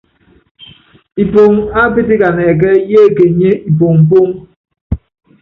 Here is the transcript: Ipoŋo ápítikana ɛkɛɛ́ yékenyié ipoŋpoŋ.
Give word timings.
Ipoŋo 1.21 1.61
ápítikana 1.81 2.41
ɛkɛɛ́ 2.51 2.83
yékenyié 2.91 3.49
ipoŋpoŋ. 3.69 4.27